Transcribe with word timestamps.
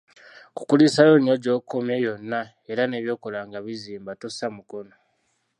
Nkukulisaayo 0.51 1.15
nnyo 1.19 1.35
gy'okomye 1.43 1.95
yonna 2.05 2.41
era 2.71 2.83
ne 2.87 2.97
by'okola 3.03 3.39
nga 3.47 3.59
bizimba, 3.65 4.11
tossa 4.21 4.45
mukono! 4.55 4.95